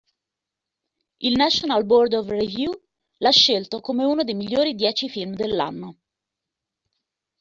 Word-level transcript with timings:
Il 1.19 1.37
National 1.37 1.83
Board 1.85 2.13
of 2.15 2.27
Review 2.29 2.71
l'ha 3.19 3.29
scelto 3.29 3.81
come 3.81 4.03
uno 4.03 4.23
dei 4.23 4.33
migliori 4.33 4.73
dieci 4.73 5.07
film 5.07 5.35
dell'anno. 5.35 5.99